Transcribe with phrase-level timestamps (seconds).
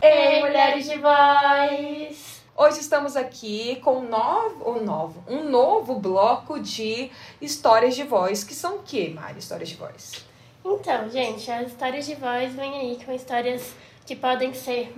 [0.00, 2.42] Ei, mulheres de voz!
[2.56, 8.42] Hoje estamos aqui com um novo, um novo, um novo bloco de histórias de voz,
[8.42, 10.24] que são o que, Mari, histórias de voz?
[10.64, 13.74] Então, gente, as histórias de voz vêm aí com histórias
[14.06, 14.94] que podem ser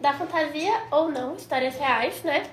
[0.00, 2.48] da fantasia ou não, histórias reais, né?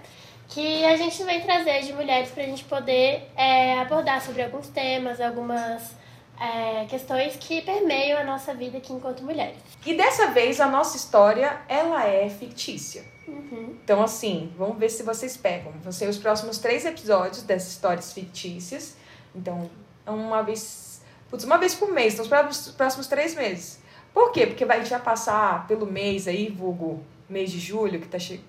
[0.47, 5.19] Que a gente vem trazer de mulheres pra gente poder é, abordar sobre alguns temas,
[5.19, 5.95] algumas
[6.39, 9.57] é, questões que permeiam a nossa vida aqui enquanto mulheres.
[9.85, 13.03] E dessa vez a nossa história, ela é fictícia.
[13.27, 15.71] Então, assim, vamos ver se vocês pegam.
[15.81, 18.95] Vão ser os próximos três episódios dessas histórias fictícias.
[19.35, 19.69] Então,
[20.05, 21.01] é uma vez.
[21.29, 23.79] Putz, uma vez por mês, então os próximos, próximos três meses.
[24.13, 24.45] Por quê?
[24.45, 28.19] Porque vai, a gente vai passar pelo mês aí, vulgo mês de julho, que tá,
[28.19, 28.39] che...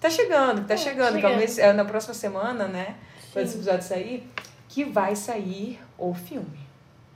[0.00, 1.36] tá chegando, tá É, chegando, chegando.
[1.36, 2.96] mês, é na próxima semana, né?
[3.32, 3.58] Quando esse Sim.
[3.60, 4.30] episódio sair,
[4.68, 6.58] que vai sair o filme.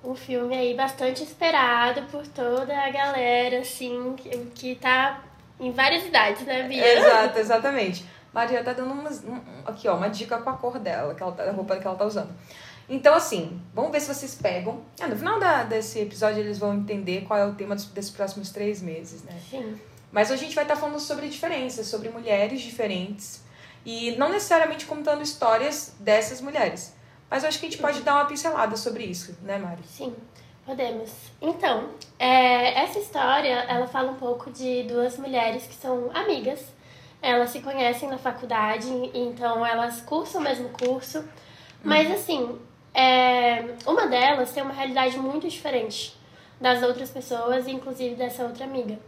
[0.05, 5.23] Um filme aí bastante esperado por toda a galera, assim, que, que tá
[5.59, 6.99] em várias idades, né, Bia?
[6.99, 8.05] Exato, exatamente.
[8.33, 11.33] Maria tá dando umas, um- aqui, ó, uma dica com a cor dela, que ela
[11.33, 12.31] tá, a roupa que ela tá usando.
[12.87, 14.83] Então, assim, vamos ver se vocês pegam.
[15.01, 18.11] Ah, no final da- desse episódio, eles vão entender qual é o tema dos, desses
[18.11, 19.33] próximos três meses, né?
[19.51, 19.81] Sim.
[20.15, 23.43] Mas hoje a gente vai estar falando sobre diferenças, sobre mulheres diferentes.
[23.85, 26.95] E não necessariamente contando histórias dessas mulheres.
[27.29, 29.83] Mas eu acho que a gente pode dar uma pincelada sobre isso, né, Mari?
[29.85, 30.15] Sim,
[30.65, 31.11] podemos.
[31.43, 36.61] Então, é, essa história, ela fala um pouco de duas mulheres que são amigas.
[37.21, 41.25] Elas se conhecem na faculdade, então elas cursam o mesmo curso.
[41.83, 42.57] Mas, assim,
[42.95, 46.17] é, uma delas tem uma realidade muito diferente
[46.65, 48.99] das outras pessoas, inclusive dessa outra amiga.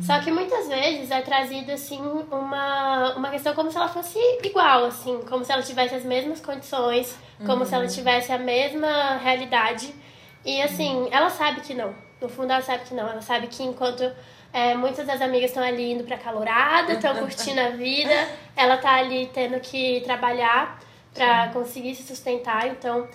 [0.00, 4.86] Só que muitas vezes é trazido assim uma, uma questão como se ela fosse igual,
[4.86, 9.94] assim, como se ela tivesse as mesmas condições, como se ela tivesse a mesma realidade.
[10.42, 11.94] E assim, ela sabe que não.
[12.18, 13.06] No fundo ela sabe que não.
[13.06, 14.10] Ela sabe que enquanto
[14.50, 18.94] é, muitas das amigas estão ali indo pra calorada, estão curtindo a vida, ela tá
[18.94, 20.80] ali tendo que trabalhar
[21.12, 22.68] pra conseguir se sustentar.
[22.68, 23.06] Então,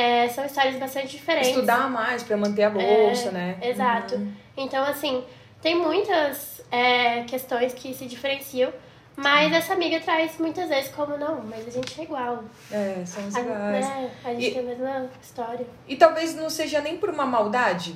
[0.00, 1.50] é, são histórias bastante diferentes.
[1.50, 3.58] Estudar mais pra manter a bolsa, né?
[3.62, 4.20] Exato.
[4.56, 5.24] Então, assim,
[5.60, 8.72] tem muitas é, questões que se diferenciam,
[9.16, 12.42] mas essa amiga traz muitas vezes como não, mas a gente é igual.
[12.72, 13.86] É, somos A, iguais.
[13.86, 14.10] né?
[14.24, 15.66] a gente E- tem a mesma história.
[15.86, 17.94] E talvez não seja nem por uma maldade.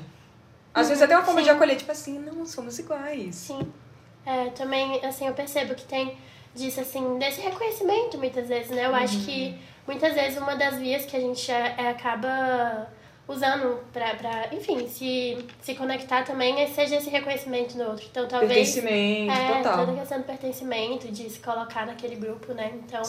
[0.75, 1.44] Às vezes até uma forma sim.
[1.44, 3.34] de acolher, tipo assim, não, somos iguais.
[3.37, 3.72] Sim.
[4.26, 6.16] É, também, assim, eu percebo que tem
[6.54, 8.87] disso, assim, desse reconhecimento muitas vezes, né?
[8.87, 9.54] Eu acho que
[9.87, 12.88] muitas vezes uma das vias que a gente é, é, acaba
[13.26, 18.06] usando pra, pra enfim, se, se conectar também é seja esse reconhecimento no outro.
[18.10, 18.75] Então, talvez...
[18.75, 19.87] Pertencimento, É, total.
[19.87, 22.70] toda questão do pertencimento, de se colocar naquele grupo, né?
[22.75, 23.03] Então,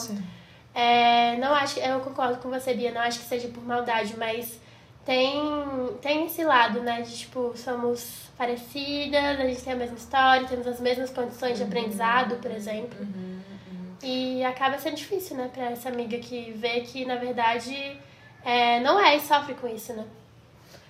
[0.74, 4.58] é, não acho, eu concordo com você, Bia, não acho que seja por maldade, mas
[5.04, 5.34] tem,
[6.02, 7.02] tem esse lado, né?
[7.02, 11.62] De tipo, somos parecidas, a gente tem a mesma história, temos as mesmas condições de
[11.62, 11.68] Uhum.
[11.68, 13.06] aprendizado, por exemplo.
[14.02, 17.98] E acaba sendo difícil, né, pra essa amiga que vê que, na verdade,
[18.44, 20.06] é, não é e sofre com isso, né?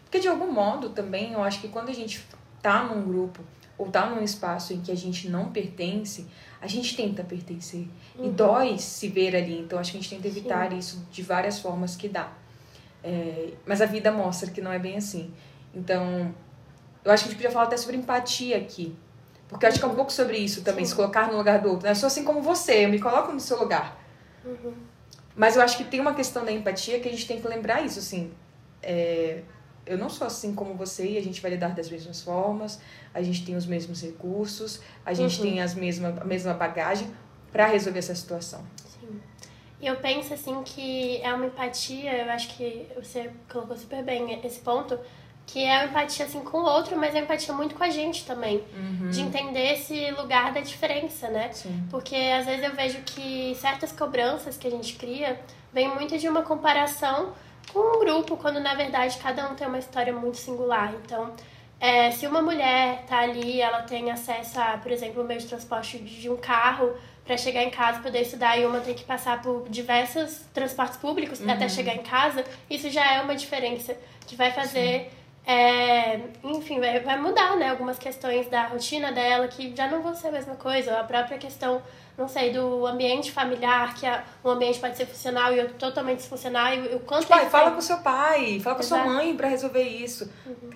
[0.05, 2.25] Porque de algum modo também, eu acho que quando a gente
[2.62, 3.43] tá num grupo
[3.78, 6.27] ou tá num espaço em que a gente não pertence,
[6.61, 7.87] a gente tenta pertencer.
[8.19, 9.59] E dói se ver ali.
[9.59, 12.33] Então acho que a gente tenta evitar isso de várias formas que dá.
[13.05, 15.33] É, mas a vida mostra que não é bem assim.
[15.75, 16.34] Então,
[17.05, 18.97] eu acho que a gente podia falar até sobre empatia aqui.
[19.49, 21.71] Porque eu acho que é um pouco sobre isso também, se colocar no lugar do
[21.71, 21.84] outro.
[21.84, 21.93] né?
[21.93, 23.97] Eu sou assim como você, eu me coloco no seu lugar.
[25.34, 27.83] Mas eu acho que tem uma questão da empatia que a gente tem que lembrar
[27.83, 28.33] isso, assim.
[28.83, 29.43] É,
[29.87, 32.81] eu não sou assim como você e a gente vai lidar das mesmas formas,
[33.15, 37.09] a gente tem os mesmos recursos, a gente tem as mesma, a mesma bagagem
[37.53, 38.65] para resolver essa situação.
[38.84, 39.21] Sim.
[39.81, 44.41] E eu penso assim que é uma empatia, eu acho que você colocou super bem
[44.45, 44.99] esse ponto,
[45.47, 48.27] que é uma empatia assim com o outro, mas uma empatia muito com a gente
[48.27, 48.65] também.
[49.11, 51.51] De entender esse lugar da diferença, né?
[51.53, 51.87] Sim.
[51.91, 55.41] Porque às vezes eu vejo que certas cobranças que a gente cria
[55.73, 57.33] vem muito de uma comparação
[57.73, 60.93] com um grupo, quando na verdade cada um tem uma história muito singular.
[61.04, 61.33] Então,
[61.78, 65.47] é, se uma mulher tá ali, ela tem acesso a, por exemplo, o meio de
[65.47, 66.95] transporte de um carro
[67.25, 71.41] para chegar em casa, poder estudar, e uma tem que passar por diversos transportes públicos
[71.47, 73.97] até chegar em casa, isso já é uma diferença
[74.27, 75.10] que vai fazer.
[75.47, 77.71] É, enfim, vai, vai mudar, né?
[77.71, 80.98] Algumas questões da rotina dela que já não vão ser a mesma coisa.
[80.98, 81.81] A própria questão,
[82.19, 86.19] não sei, do ambiente familiar, que a, um ambiente pode ser funcional e outro totalmente
[86.19, 86.75] disfuncional.
[86.75, 89.13] E o quanto Pai, isso fala tem- com seu pai, fala com sua Exato.
[89.15, 90.28] mãe para resolver isso.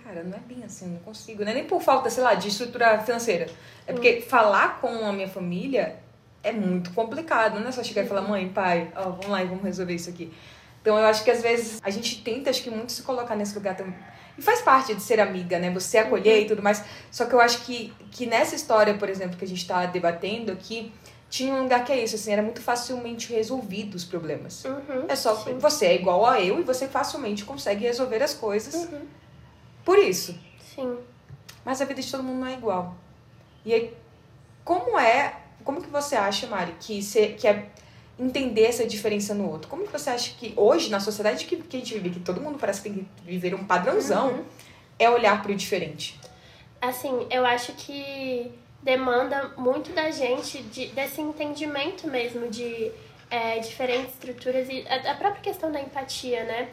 [0.05, 1.43] Cara, não é bem assim, não consigo.
[1.45, 3.49] Não é nem por falta, sei lá, de estrutura financeira.
[3.89, 5.97] É porque falar com a minha família
[6.45, 7.59] é muito complicado.
[7.59, 10.09] Não é só chegar e falar, mãe, pai, ó, vamos lá e vamos resolver isso
[10.11, 10.33] aqui.
[10.81, 13.55] Então eu acho que às vezes a gente tenta, acho que muito se colocar nesse
[13.55, 13.95] lugar também.
[14.39, 15.71] E faz parte de ser amiga, né?
[15.71, 16.83] Você acolher e tudo mais.
[17.11, 20.51] Só que eu acho que, que nessa história, por exemplo, que a gente tá debatendo
[20.53, 20.91] aqui,
[21.29, 24.65] tinha um lugar que é isso, assim, era muito facilmente resolvido os problemas.
[24.65, 25.59] Uhum, É só sim.
[25.59, 29.03] você é igual a eu e você facilmente consegue resolver as coisas Uhum.
[29.85, 30.37] por isso.
[30.75, 30.97] Sim.
[31.65, 32.97] Mas a vida de todo mundo não é igual.
[33.65, 33.95] E aí,
[34.65, 37.69] como é, como que você acha, Mari, que, ser, que é
[38.21, 39.69] entender essa diferença no outro?
[39.69, 42.41] Como que você acha que hoje, na sociedade que, que a gente vive, que todo
[42.41, 44.45] mundo parece que tem que viver um padrãozão, Uhum.
[44.99, 46.21] é olhar para o diferente?
[46.81, 48.51] Assim, eu acho que
[48.83, 52.91] demanda muito da gente de, desse entendimento mesmo de
[53.31, 56.69] é, diferentes estruturas e a, a própria questão da empatia, né?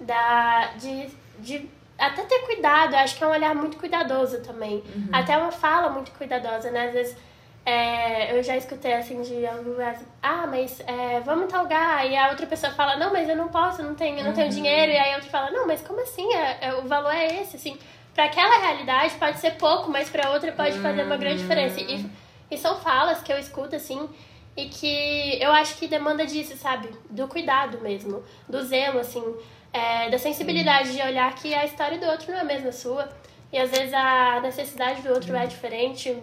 [0.00, 1.08] Da, de,
[1.38, 1.68] de
[1.98, 4.82] até ter cuidado, acho que é um olhar muito cuidadoso também.
[5.12, 6.86] Até uma fala muito cuidadosa, né?
[6.88, 7.16] Às vezes
[7.64, 12.04] é, eu já escutei assim de algum lugar, assim, ah, mas é, vamos tal lugar,
[12.10, 14.90] e a outra pessoa fala, não, mas eu não posso, não tenho, não tenho dinheiro,
[14.90, 16.32] e aí a outra fala, não, mas como assim?
[16.34, 17.78] É, é, o valor é esse, assim.
[18.14, 21.80] Pra aquela realidade pode ser pouco, mas pra outra pode fazer uma grande diferença.
[21.80, 22.04] E,
[22.50, 24.08] e são falas que eu escuto, assim,
[24.56, 26.90] e que eu acho que demanda disso, sabe?
[27.08, 29.24] Do cuidado mesmo, do zelo, assim,
[29.72, 33.08] é, da sensibilidade de olhar que a história do outro não é a mesma sua.
[33.52, 36.16] E às vezes a necessidade do outro é diferente,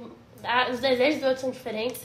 [0.72, 2.02] os desejos do outro são diferentes.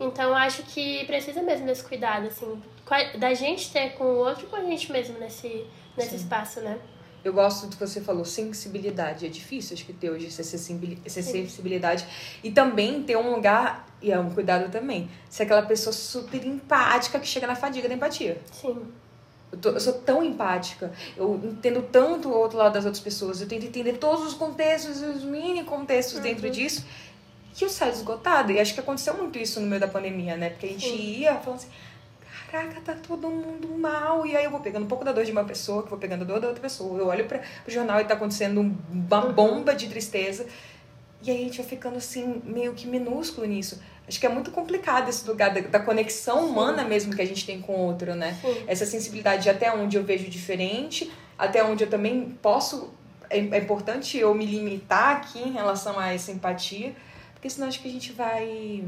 [0.00, 2.62] Então acho que precisa mesmo desse cuidado, assim,
[3.18, 5.64] da gente ter com o outro e com a gente mesmo nesse,
[5.96, 6.78] nesse espaço, né?
[7.24, 9.26] Eu gosto do que você falou, sensibilidade.
[9.26, 12.06] É difícil, acho que ter hoje essa sensibili- essa sensibilidade.
[12.44, 17.18] E também ter um lugar, e é um cuidado também, ser aquela pessoa super empática
[17.18, 18.40] que chega na fadiga da empatia.
[18.52, 18.80] Sim.
[19.50, 23.40] Eu, tô- eu sou tão empática, eu entendo tanto o outro lado das outras pessoas,
[23.40, 26.84] eu tento entender todos os contextos os mini contextos dentro disso,
[27.54, 28.52] que eu saio esgotada.
[28.52, 30.50] E acho que aconteceu muito isso no meio da pandemia, né?
[30.50, 30.96] Porque a gente Sim.
[31.20, 31.68] ia falando assim,
[32.50, 34.26] caraca, tá todo mundo mal.
[34.26, 36.22] E aí eu vou pegando um pouco da dor de uma pessoa, que vou pegando
[36.22, 36.98] a dor da outra pessoa.
[36.98, 40.46] Eu olho para o jornal e tá acontecendo um- uma bomba de tristeza.
[41.22, 43.80] E aí a gente vai ficando assim, meio que minúsculo nisso.
[44.06, 47.44] Acho que é muito complicado esse lugar da, da conexão humana mesmo que a gente
[47.44, 48.38] tem com o outro, né?
[48.40, 48.64] Sim.
[48.66, 52.94] Essa sensibilidade de até onde eu vejo diferente, até onde eu também posso.
[53.28, 56.94] É, é importante eu me limitar aqui em relação a essa empatia,
[57.38, 58.84] porque senão acho que a gente vai.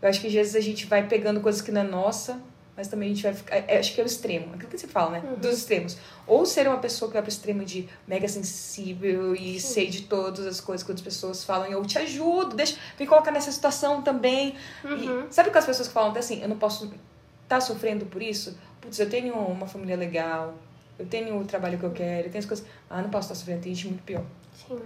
[0.00, 2.40] Eu acho que às vezes a gente vai pegando coisas que não é nossa,
[2.76, 3.56] mas também a gente vai ficar.
[3.56, 5.36] é, acho que é o extremo, aquilo que você fala, né?
[5.40, 5.98] Dos extremos.
[6.24, 10.46] Ou ser uma pessoa que vai pro extremo de mega sensível e sei de todas
[10.46, 14.02] as coisas que outras pessoas falam, e eu te ajudo, deixa, me colocar nessa situação
[14.02, 14.54] também.
[14.84, 15.26] Uhum.
[15.28, 16.96] E sabe com as pessoas que falam até assim, eu não posso estar
[17.48, 18.56] tá sofrendo por isso?
[18.80, 20.54] Putz, eu tenho uma família legal,
[20.96, 22.64] eu tenho o trabalho que eu quero, eu tenho as coisas.
[22.88, 24.24] Ah, não posso estar sofrendo, tem gente muito pior.
[24.54, 24.78] Sim.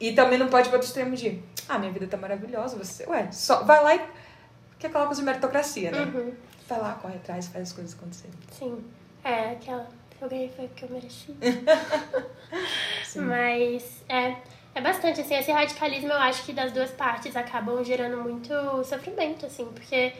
[0.00, 3.06] E também não pode ir para outro extremo de, ah, minha vida tá maravilhosa, você,
[3.06, 3.98] ué, só vai lá e
[4.78, 6.00] que é aquela coisa de meritocracia, né?
[6.02, 6.32] Uhum.
[6.68, 8.34] Vai lá, corre atrás, faz as coisas acontecerem.
[8.50, 8.84] Sim.
[9.22, 9.88] É, aquela.
[10.20, 11.34] Eu ganhei foi porque eu mereci.
[13.16, 14.36] Mas é,
[14.74, 18.52] é bastante, assim, esse radicalismo eu acho que das duas partes acabam gerando muito
[18.84, 20.12] sofrimento, assim, porque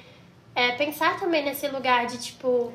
[0.54, 2.72] é, pensar também nesse lugar de, tipo,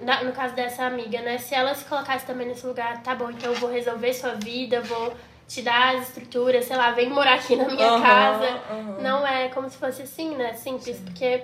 [0.00, 3.30] na- no caso dessa amiga, né, se ela se colocasse também nesse lugar, tá bom,
[3.30, 5.14] então eu vou resolver sua vida, vou
[5.48, 8.62] te dar as estruturas, sei lá, vem morar aqui na minha Aham, casa.
[8.70, 8.96] aham.
[9.00, 11.42] Não é como se fosse assim, né, simples, porque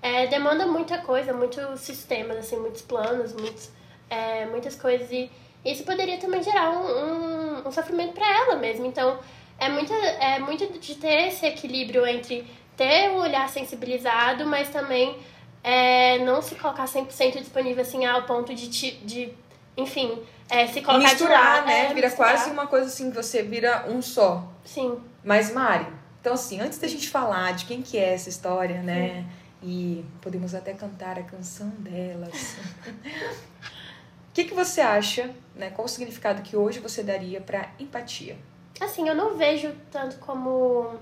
[0.00, 3.70] é, demanda muita coisa, muitos sistemas, assim, muitos planos, muitos,
[4.08, 5.12] é, muitas coisas.
[5.12, 5.30] E
[5.64, 8.86] isso poderia também gerar um, um, um sofrimento para ela mesmo.
[8.86, 9.18] Então,
[9.58, 12.46] é muito, é muito de ter esse equilíbrio entre
[12.76, 15.16] ter um olhar sensibilizado, mas também
[15.62, 19.32] é, não se colocar 100% disponível, assim, ao ponto de, te, de
[19.76, 21.86] enfim, é, se colocar misturar, lado, né?
[21.86, 22.32] é, vira misturar.
[22.32, 24.46] quase uma coisa assim, você vira um só.
[24.64, 25.86] Sim, Mas, Mari,
[26.20, 29.24] então assim, antes da gente falar de quem que é essa história, né?
[29.62, 32.56] E podemos até cantar a canção delas.
[34.26, 35.70] O que, que você acha, né?
[35.70, 38.36] Qual o significado que hoje você daria para empatia?
[38.80, 40.96] Assim, eu não vejo tanto como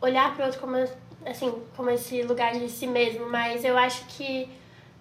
[0.00, 0.76] olhar para o outro como
[1.26, 4.48] assim, como esse lugar de si mesmo, mas eu acho que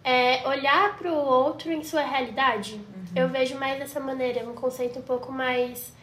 [0.04, 2.80] é, olhar para o outro em sua realidade,
[3.16, 5.94] eu vejo mais dessa maneira, um conceito um pouco mais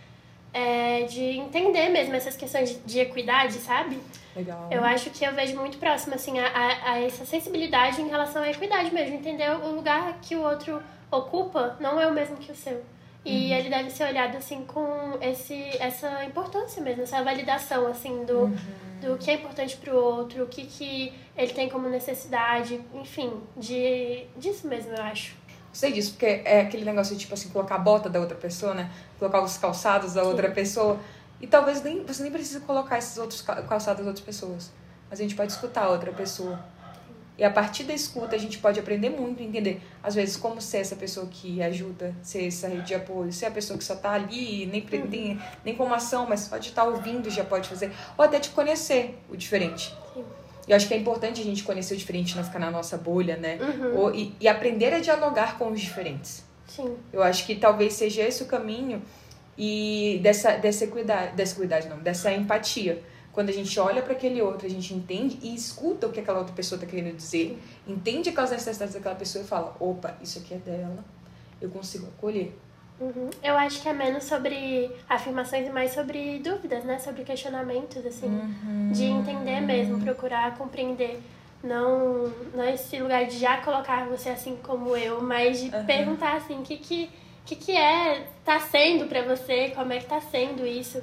[0.53, 3.99] é, de entender mesmo essas questões de, de equidade, sabe?
[4.35, 4.69] Legal.
[4.71, 8.43] Eu acho que eu vejo muito próximo, assim, a, a, a essa sensibilidade em relação
[8.43, 9.17] à equidade mesmo.
[9.17, 12.83] Entender o lugar que o outro ocupa não é o mesmo que o seu.
[13.29, 18.49] E ele deve ser olhado, assim, com esse, essa importância mesmo, essa validação, assim, do,
[19.01, 24.25] do que é importante pro outro, o que, que ele tem como necessidade, enfim, de,
[24.37, 25.37] disso mesmo, eu acho.
[25.73, 28.73] Sei disso, porque é aquele negócio de, tipo assim, colocar a bota da outra pessoa,
[28.75, 28.91] né?
[29.19, 30.99] Colocar os calçados da outra pessoa.
[31.41, 34.73] E talvez nem, você nem precisa colocar esses outros ca- calçados das outras pessoas.
[35.11, 36.59] Mas a gente pode escutar a outra pessoa.
[37.39, 40.79] E a partir da escuta a gente pode aprender muito, entender, às vezes, como ser
[40.79, 44.11] essa pessoa que ajuda, ser essa rede de apoio, ser a pessoa que só tá
[44.11, 48.41] ali, nem, nem, nem como ação, mas pode estar ouvindo já pode fazer, ou até
[48.41, 49.95] te conhecer o diferente.
[50.13, 50.25] Sim.
[50.67, 53.37] Eu acho que é importante a gente conhecer o diferente, não ficar na nossa bolha,
[53.37, 53.57] né?
[53.61, 53.97] Uhum.
[53.97, 56.45] Ou- e, e aprender a dialogar com os diferentes.
[56.67, 56.97] Sim.
[57.13, 59.01] Eu acho que talvez seja esse o caminho
[59.57, 63.01] e dessa, dessa equidade, dessa equidade não, dessa empatia.
[63.39, 66.41] Quando a gente olha para aquele outro, a gente entende e escuta o que aquela
[66.41, 70.55] outra pessoa está querendo dizer, entende aquelas necessidades daquela pessoa e fala: opa, isso aqui
[70.55, 71.05] é dela,
[71.63, 72.53] eu consigo acolher.
[72.99, 73.31] Uhum.
[73.41, 76.99] Eu acho que é menos sobre afirmações e mais sobre dúvidas, né?
[76.99, 78.27] Sobre questionamentos, assim.
[78.27, 78.91] Uhum.
[78.91, 81.23] De entender mesmo, procurar compreender.
[81.63, 85.87] Não, não é esse lugar de já colocar você assim como eu, mas de Aham.
[85.87, 87.09] perguntar assim, o que que,
[87.47, 91.01] que que é, tá sendo pra você, como é que tá sendo isso.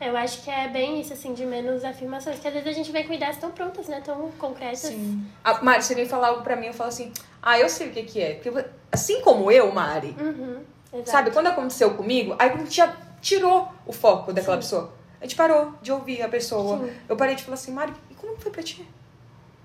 [0.00, 2.38] Eu acho que é bem isso, assim, de menos afirmações.
[2.38, 4.02] Que às vezes a gente vem com ideias tão prontas, né?
[4.04, 4.80] Tão concretas.
[4.80, 5.24] Sim.
[5.42, 7.12] Ah, Mari, você vem falar algo pra mim, eu falo assim:
[7.42, 8.34] ah, eu sei o que, que é.
[8.34, 10.62] Porque, assim como eu, Mari, Uhum.
[11.04, 14.92] Sabe, quando aconteceu comigo, aí a gente já tirou o foco daquela pessoa.
[15.20, 16.78] A gente parou de ouvir a pessoa.
[16.86, 16.92] Sim.
[17.08, 18.86] Eu parei de falar assim, Mari, e como foi pra ti?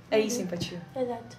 [0.09, 0.25] É Uhum.
[0.25, 0.81] isso, empatia.
[0.95, 1.37] Exato.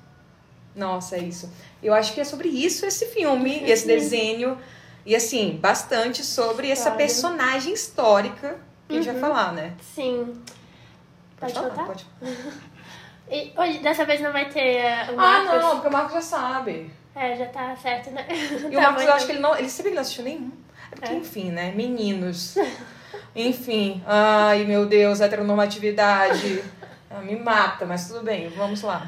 [0.75, 1.51] Nossa, é isso.
[1.83, 3.67] Eu acho que é sobre isso esse filme, Uhum.
[3.67, 4.57] esse desenho.
[5.05, 8.59] E assim, bastante sobre essa personagem histórica
[8.89, 9.73] a gente vai falar, né?
[9.81, 10.43] Sim.
[11.39, 11.71] Pode falar?
[11.71, 11.85] contar?
[11.87, 12.07] Pode.
[13.31, 15.61] E hoje, dessa vez não vai ter eh, o Ah, Marcos?
[15.62, 16.91] não, porque o Marcos já sabe.
[17.15, 18.27] É, já tá certo, né?
[18.71, 19.57] E o Marcos, eu acho que ele não.
[19.57, 20.51] Ele sempre não assistiu nenhum.
[20.91, 21.17] É porque, É.
[21.17, 21.73] enfim, né?
[21.75, 22.57] Meninos.
[23.35, 24.03] enfim.
[24.07, 26.62] Ai, meu Deus, heteronormatividade.
[27.11, 29.07] Ah, me mata, mas tudo bem, vamos lá.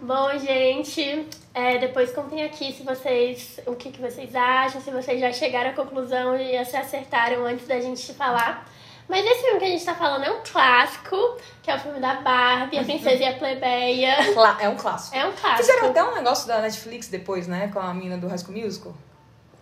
[0.00, 5.20] Bom, gente, é, depois contem aqui se vocês, o que, que vocês acham, se vocês
[5.20, 8.68] já chegaram à conclusão e se acertaram antes da gente falar.
[9.08, 11.16] Mas esse filme que a gente tá falando é um clássico,
[11.62, 14.32] que é o filme da Barbie, a Princesa e a Plebeia.
[14.32, 15.16] Cla- É um clássico.
[15.16, 15.56] É um clássico.
[15.58, 17.70] Fizeram até um negócio da Netflix depois, né?
[17.72, 18.94] Com a menina do High School Musical.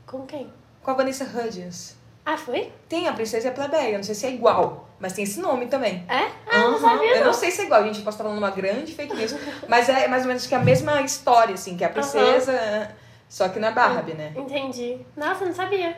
[0.06, 0.52] Com quem?
[0.82, 1.96] Com a Vanessa Hudgens.
[2.24, 2.72] Ah, foi?
[2.88, 5.66] Tem a Princesa e a Plebeia, não sei se é igual, mas tem esse nome
[5.66, 6.04] também.
[6.08, 6.18] É?
[6.48, 6.78] Ah, não Aham.
[6.78, 7.26] sabia Eu não.
[7.26, 9.34] não sei se é igual, gente, eu posso estar falando uma grande fake news,
[9.66, 12.94] mas é mais ou menos que a mesma história, assim, que a princesa,
[13.28, 14.32] só que na Barbie, né?
[14.36, 15.00] Entendi.
[15.16, 15.96] Nossa, não sabia.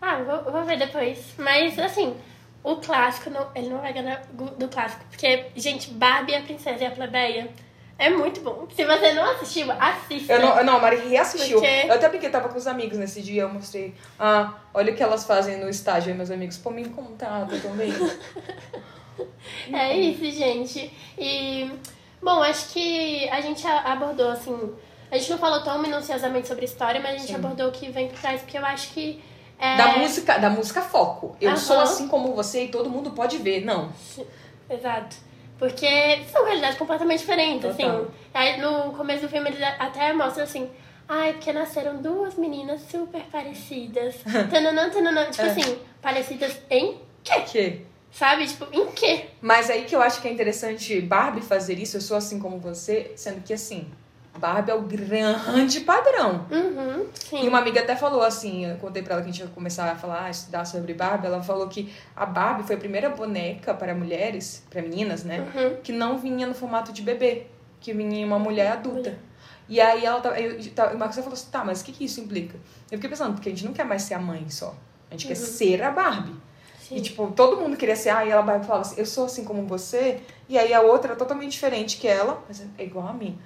[0.00, 1.18] Ah, vou, vou ver depois.
[1.38, 2.16] Mas, assim,
[2.64, 5.04] o clássico, não, ele não vai ganhar do clássico.
[5.10, 7.50] Porque, gente, Barbie, a Princesa e a Plebeia
[7.98, 8.66] é muito bom.
[8.74, 10.32] Se você não assistiu, assista.
[10.32, 11.60] Eu não, não, a Mari reassistiu.
[11.60, 13.94] Porque- Eu até porque tava com os amigos nesse dia, eu mostrei.
[14.18, 16.56] Ah, olha o que elas fazem no estágio meus amigos.
[16.56, 17.92] Pô, me contato também.
[19.72, 20.90] É isso, gente.
[21.16, 21.70] E,
[22.20, 24.74] bom, acho que a gente abordou, assim...
[25.10, 27.36] A gente não falou tão minuciosamente sobre história, mas a gente Sim.
[27.36, 29.22] abordou o que vem por trás, porque eu acho que...
[29.58, 29.76] É...
[29.76, 31.36] Da música, da música foco.
[31.40, 31.56] Eu Aham.
[31.56, 33.64] sou assim como você e todo mundo pode ver.
[33.64, 33.92] Não.
[34.68, 35.16] Exato.
[35.58, 35.86] Porque
[36.32, 37.96] são realidades completamente diferentes, Total.
[38.02, 38.06] assim.
[38.32, 40.68] Aí no começo do filme eles até mostram assim.
[41.08, 44.16] Ai, porque nasceram duas meninas super parecidas.
[44.50, 45.26] Tananã, tananã.
[45.30, 45.50] Tipo É.
[45.50, 47.40] assim, parecidas em quê?
[47.42, 47.86] Que?
[48.10, 48.46] Sabe?
[48.46, 49.26] Tipo, em quê?
[49.40, 52.58] Mas aí que eu acho que é interessante Barbie fazer isso, eu sou assim como
[52.58, 53.90] você, sendo que assim,
[54.38, 56.46] Barbie é o grande padrão.
[56.50, 57.06] Uhum.
[57.32, 59.90] E uma amiga até falou assim, eu contei pra ela que a gente ia começar
[59.90, 63.72] a falar, a estudar sobre Barbie, ela falou que a Barbie foi a primeira boneca
[63.72, 65.76] para mulheres, para meninas, né, Uhum.
[65.82, 67.46] que não vinha no formato de bebê,
[67.80, 69.16] que vinha em uma mulher adulta.
[69.68, 72.04] E aí ela tá, eu, tá, o Marcos falou assim, tá, mas o que, que
[72.04, 72.56] isso implica?
[72.90, 74.74] Eu fiquei pensando, porque a gente não quer mais ser a mãe só.
[75.10, 76.34] A gente quer ser a Barbie.
[76.80, 76.96] Sim.
[76.96, 79.66] E, tipo, todo mundo queria ser, ah, e ela falava assim, eu sou assim como
[79.66, 83.38] você, e aí a outra é totalmente diferente que ela, mas é igual a mim.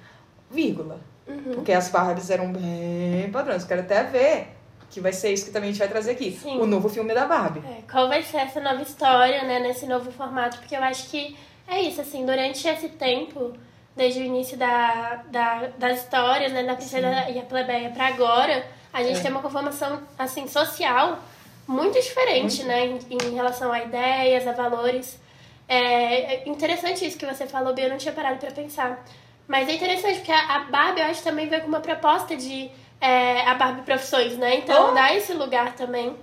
[0.49, 0.99] Vírgula.
[1.27, 1.53] Uhum.
[1.55, 3.63] Porque as Barbies eram bem padrões.
[3.63, 4.47] Quero até ver
[4.89, 6.31] que vai ser isso que também a gente vai trazer aqui.
[6.41, 6.59] Sim.
[6.59, 7.59] O novo filme da Barbie.
[7.67, 10.57] É, qual vai ser essa nova história, né, nesse novo formato?
[10.57, 11.37] Porque eu acho que
[11.67, 13.53] é isso, assim, durante esse tempo,
[13.95, 18.65] desde o início da, da, das histórias, né, da Princesa e a Plebeia pra agora,
[18.91, 19.21] a gente É.
[19.21, 21.19] tem uma conformação, assim, social
[21.67, 25.19] muito diferente, né, em, em relação a ideias, a valores.
[25.67, 29.05] É é interessante isso que você falou, Bia, eu não tinha parado pra pensar.
[29.49, 32.69] Mas é interessante, porque a, Barbie, eu acho, também veio com uma proposta de
[33.01, 34.57] é, a Barbie Profissões, né?
[34.57, 34.93] Então, Oh.
[34.93, 36.15] dá esse lugar também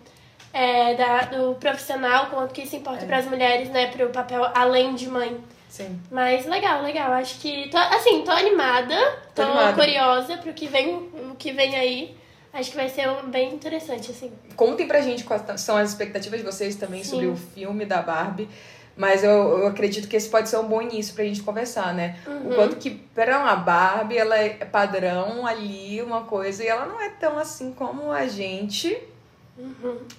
[0.52, 3.06] é, da, do profissional, quanto que isso importa É.
[3.08, 3.88] para as mulheres, né?
[3.88, 5.38] Pro papel além de mãe.
[5.68, 6.00] Sim.
[6.08, 7.12] Mas legal, legal.
[7.14, 7.68] Acho que.
[7.68, 8.96] Tô, assim, tô animada,
[9.34, 9.72] tô, Tô animada.
[9.74, 12.16] curiosa pro que vem, o que vem aí.
[12.52, 14.32] Acho que vai ser bem interessante, assim.
[14.54, 17.10] Contem pra gente quais são as expectativas de vocês também Sim.
[17.10, 18.48] sobre o filme da Barbie.
[18.96, 22.18] Mas eu, eu acredito que esse pode ser um bom início pra gente conversar, né?
[22.26, 22.50] Uhum.
[22.50, 27.00] O quanto que, para uma Barbie, ela é padrão ali, uma coisa, e ela não
[27.00, 28.96] é tão assim como a gente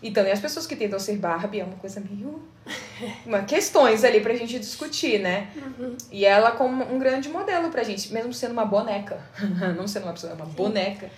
[0.01, 2.41] E também as pessoas que tentam ser Barbie é uma coisa meio.
[3.25, 5.47] Uma questões ali pra gente discutir, né?
[6.11, 9.19] E ela como um grande modelo pra gente, mesmo sendo uma boneca.
[9.77, 11.09] Não sendo uma pessoa, é uma boneca.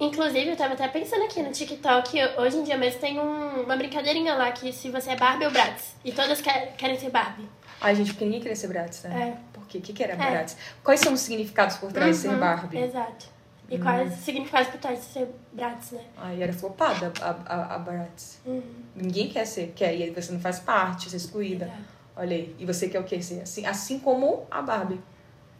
[0.00, 3.76] Inclusive, eu tava até pensando aqui no TikTok, hoje em dia mesmo tem um- uma
[3.76, 5.94] brincadeirinha lá que se você é Barbie ou Bratz.
[6.04, 7.48] E todas quer- querem ser Barbie.
[7.80, 9.34] Ai, gente, porque ninguém queria ser Bratz, né?
[9.34, 9.36] É.
[9.52, 9.78] Por quê?
[9.78, 10.16] O que, que era É.
[10.16, 10.56] Bratz?
[10.82, 12.78] Quais são os significados por trás de ser Uhum, Barbie?
[12.78, 13.26] Exato.
[13.70, 16.00] E quais os significados por trás de ser Bratz, né?
[16.16, 18.40] Ai, era flopada a, a, a Bratz.
[18.46, 18.62] Uhum.
[19.00, 21.66] Ninguém quer ser, quer, e você não faz parte, você é excluída.
[21.66, 21.98] Exato.
[22.18, 22.54] Olha aí.
[22.58, 23.22] E você quer o quê?
[23.22, 25.00] Ser assim, assim como a Barbie.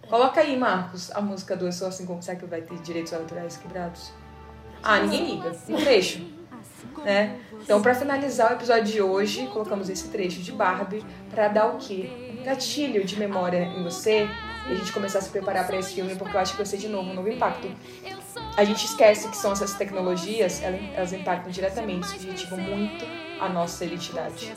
[0.09, 2.21] Coloca aí, Marcos, a música do Eu Sou Assim Como...
[2.23, 4.11] Será que vai ter direitos autorais quebrados?
[4.83, 5.53] Ah, ninguém liga.
[5.69, 6.27] Um trecho.
[7.05, 7.39] Né?
[7.63, 11.79] Então, pra finalizar o episódio de hoje, colocamos esse trecho de Barbie pra dar o
[11.79, 12.11] quê?
[12.41, 14.29] Um gatilho de memória em você
[14.69, 16.67] e a gente começar a se preparar pra esse filme, porque eu acho que vai
[16.67, 17.71] ser de novo um novo impacto.
[18.57, 24.53] A gente esquece que são essas tecnologias, elas, impactam diretamente, subjetivam muito a nossa identidade.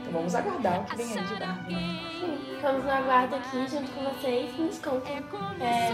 [0.00, 1.74] Então vamos aguardar o que vem aí de Barbie.
[1.74, 2.00] né?
[2.18, 4.58] Sim, ficamos no aguardo aqui junto com vocês.
[4.58, 5.20] Nos contem é,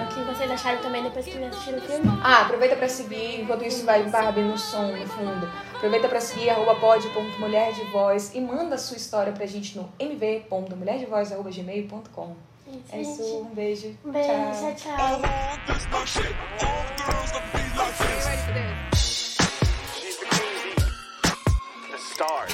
[0.03, 2.05] o que vocês acharam também depois que assistiram o filme.
[2.23, 5.51] Ah, aproveita pra seguir, enquanto isso vai Barbie no som, no fundo.
[5.75, 9.93] Aproveita pra seguir arroba pod.mulher de voz e manda a sua história pra gente no
[9.99, 12.37] mv.mulherdevoz.gmail.com.
[12.91, 13.97] É isso, um beijo.
[14.05, 15.21] Um beijo, tchau, tchau.
[17.79, 18.94] All
[22.15, 22.45] Start.